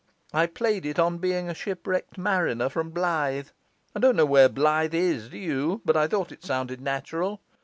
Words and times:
I 0.33 0.47
played 0.47 0.83
it 0.87 0.97
on 0.97 1.19
being 1.19 1.47
a 1.47 1.53
shipwrecked 1.53 2.17
mariner 2.17 2.69
from 2.69 2.91
Blyth; 2.91 3.51
I 3.95 3.99
don't 3.99 4.15
know 4.15 4.25
where 4.25 4.49
Blyth 4.49 4.95
is, 4.95 5.29
do 5.29 5.37
you? 5.37 5.81
but 5.85 5.95
I 5.95 6.07
thought 6.07 6.31
it 6.31 6.43
sounded 6.43 6.81
natural. 6.81 7.39